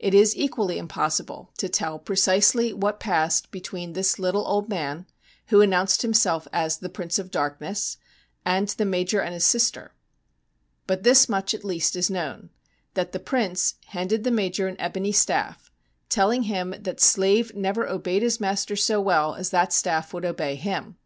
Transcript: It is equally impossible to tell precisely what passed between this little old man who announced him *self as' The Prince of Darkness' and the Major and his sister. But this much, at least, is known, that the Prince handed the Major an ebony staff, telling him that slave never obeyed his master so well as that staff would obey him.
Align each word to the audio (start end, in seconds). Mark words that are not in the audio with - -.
It 0.00 0.14
is 0.14 0.36
equally 0.36 0.78
impossible 0.78 1.52
to 1.58 1.68
tell 1.68 2.00
precisely 2.00 2.72
what 2.72 2.98
passed 2.98 3.52
between 3.52 3.92
this 3.92 4.18
little 4.18 4.44
old 4.44 4.68
man 4.68 5.06
who 5.46 5.60
announced 5.60 6.04
him 6.04 6.12
*self 6.12 6.48
as' 6.52 6.78
The 6.78 6.88
Prince 6.88 7.20
of 7.20 7.30
Darkness' 7.30 7.96
and 8.54 8.66
the 8.66 8.84
Major 8.84 9.20
and 9.20 9.32
his 9.32 9.44
sister. 9.46 9.94
But 10.88 11.04
this 11.04 11.28
much, 11.28 11.54
at 11.54 11.64
least, 11.64 11.94
is 11.94 12.10
known, 12.10 12.50
that 12.94 13.12
the 13.12 13.20
Prince 13.20 13.76
handed 13.86 14.24
the 14.24 14.32
Major 14.32 14.66
an 14.66 14.74
ebony 14.80 15.12
staff, 15.12 15.70
telling 16.08 16.42
him 16.50 16.74
that 16.80 17.00
slave 17.00 17.54
never 17.54 17.88
obeyed 17.88 18.22
his 18.22 18.40
master 18.40 18.74
so 18.74 19.00
well 19.00 19.36
as 19.36 19.50
that 19.50 19.72
staff 19.72 20.12
would 20.12 20.24
obey 20.24 20.56
him. 20.56 20.96